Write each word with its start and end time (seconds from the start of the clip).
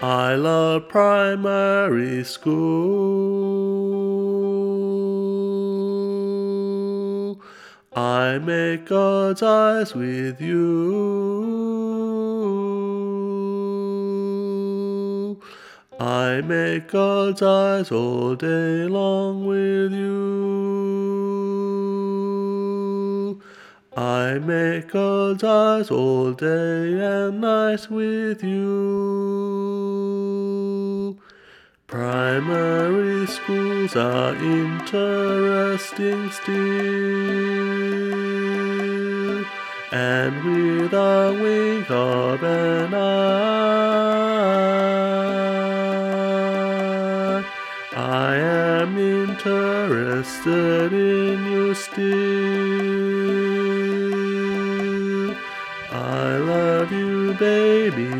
I 0.00 0.36
love 0.36 0.88
primary 0.88 2.22
school. 2.22 3.58
I 7.96 8.38
make 8.38 8.86
God's 8.86 9.42
eyes 9.42 9.96
with 9.96 10.40
you. 10.40 10.68
I 15.98 16.42
make 16.42 16.86
God's 16.86 17.42
eyes 17.42 17.90
all 17.90 18.36
day 18.36 18.84
long 18.86 19.46
with 19.46 19.92
you. 19.92 20.68
I 23.96 24.38
make 24.38 24.92
God's 24.92 25.42
eyes 25.42 25.90
all 25.90 26.30
day 26.34 27.00
and 27.00 27.40
night 27.40 27.90
with 27.90 28.44
you. 28.44 29.57
Primary 32.38 33.26
schools 33.26 33.96
are 33.96 34.32
interesting 34.36 36.30
still, 36.30 36.54
and 39.90 40.44
with 40.44 40.92
a 40.92 41.36
wink 41.42 41.90
of 41.90 42.40
an 42.44 42.94
eye, 42.94 43.02
I 47.96 48.36
am 48.36 48.96
interested 48.96 50.92
in 50.92 51.44
you 51.50 51.74
still. 51.74 52.04
I 55.90 56.36
love 56.36 56.92
you, 56.92 57.34
baby. 57.34 58.17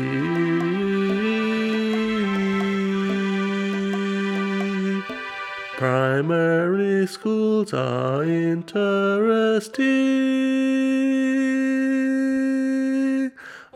Primary 5.79 7.07
schools 7.07 7.73
are 7.73 8.21
interesting. 8.25 9.79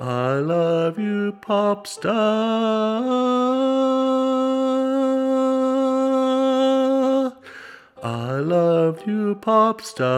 I 0.02 0.34
love 0.34 1.00
you, 1.00 1.32
pop 1.40 1.88
star. 1.88 2.14
I 8.04 8.34
love 8.34 9.08
you, 9.08 9.36
pop 9.36 9.82
star. 9.82 10.10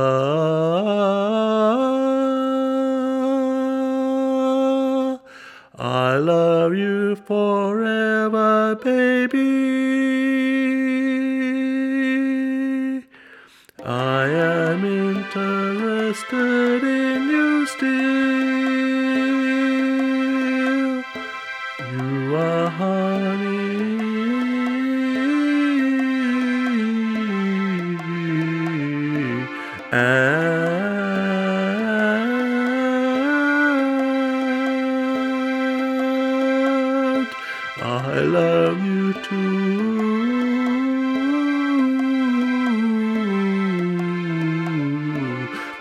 I 5.78 6.17
love 6.17 6.73
you 6.73 7.16
forever, 7.16 8.75
baby. 8.83 10.15
Interested 16.16 16.84
in 16.84 17.30
you 17.30 17.66
still. 17.66 17.90
You 21.92 22.36
are 22.36 22.70
honey. 22.70 23.76
And 29.92 30.48
I 37.81 38.20
love 38.22 38.86
you 38.86 39.14
too. 39.14 40.15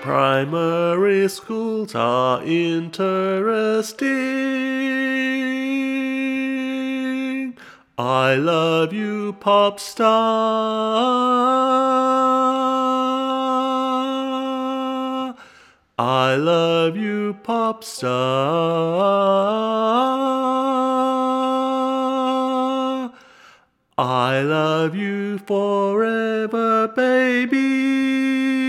Primary 0.04 1.26
schools 1.30 1.94
are 1.94 2.42
interesting. 2.42 4.04
I 7.96 8.34
love 8.34 8.92
you, 8.92 9.32
pop 9.40 9.80
star. 9.80 10.10
I 15.98 16.36
love 16.36 16.98
you, 16.98 17.38
pop 17.42 17.82
star. 17.82 18.04
I 23.96 24.42
love 24.42 24.94
you 24.94 25.38
forever, 25.38 26.88
baby. 26.88 28.63